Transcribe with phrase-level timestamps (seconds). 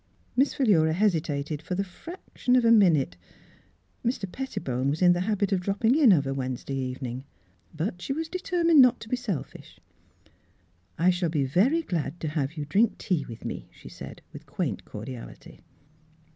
[0.35, 3.17] Miss Philura hesitated for the fraction of a minute;
[4.03, 4.25] Mr.
[4.25, 6.91] Pettibone was in the Miss Fhilura^s Wedding Gown habit of dropping in of a Wednesday
[6.91, 7.23] ev ening.
[7.71, 9.79] But she was determined not to be selfish."
[10.97, 14.47] I shall be very glad to have you drink tea with me," she said with
[14.47, 15.59] quaint cor diality.